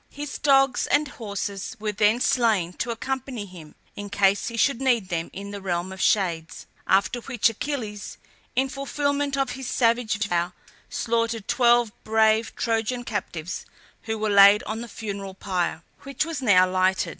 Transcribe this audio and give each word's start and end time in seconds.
His 0.09 0.39
dogs 0.39 0.87
and 0.87 1.07
horses 1.07 1.77
were 1.79 1.91
then 1.91 2.19
slain 2.21 2.73
to 2.79 2.89
accompany 2.89 3.45
him, 3.45 3.75
in 3.95 4.09
case 4.09 4.47
he 4.47 4.57
should 4.57 4.81
need 4.81 5.09
them 5.09 5.29
in 5.31 5.51
the 5.51 5.61
realm 5.61 5.91
of 5.93 6.01
shades; 6.01 6.65
after 6.87 7.19
which 7.21 7.49
Achilles, 7.49 8.17
in 8.55 8.67
fulfilment 8.67 9.37
of 9.37 9.51
his 9.51 9.67
savage 9.67 10.17
vow, 10.27 10.53
slaughtered 10.89 11.47
twelve 11.47 11.91
brave 12.03 12.55
Trojan 12.55 13.03
captives, 13.03 13.63
who 14.09 14.17
were 14.17 14.31
laid 14.31 14.63
on 14.63 14.81
the 14.81 14.87
funeral 14.87 15.35
pyre, 15.35 15.83
which 15.99 16.25
was 16.25 16.41
now 16.41 16.67
lighted. 16.67 17.09